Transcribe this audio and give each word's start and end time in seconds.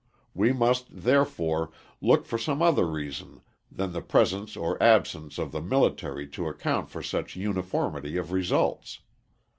We 0.33 0.51
must, 0.51 0.87
therefore, 1.03 1.69
look 2.01 2.25
for 2.25 2.39
some 2.39 2.59
other 2.59 2.85
reason 2.87 3.41
than 3.71 3.93
the 3.93 4.01
presence 4.01 4.57
or 4.57 4.81
absence 4.81 5.37
of 5.37 5.51
the 5.51 5.61
military 5.61 6.27
to 6.29 6.47
account 6.47 6.89
for 6.89 7.03
such 7.03 7.35
uniformity 7.35 8.17
of 8.17 8.31
results. 8.31 9.01